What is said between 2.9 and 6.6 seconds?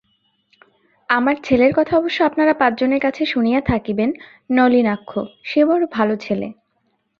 কাছে শুনিয়া থাকিবেন-নলিনাক্ষ— সে বড়ো ভালো ছেলে।